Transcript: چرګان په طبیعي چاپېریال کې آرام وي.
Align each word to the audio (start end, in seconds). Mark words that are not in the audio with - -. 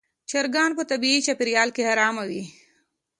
چرګان 0.29 0.71
په 0.77 0.83
طبیعي 0.91 1.19
چاپېریال 1.25 1.69
کې 1.75 1.83
آرام 1.93 2.15
وي. 2.29 2.43